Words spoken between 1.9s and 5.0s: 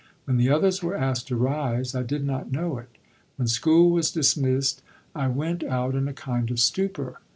I did not know it. When school was dismissed,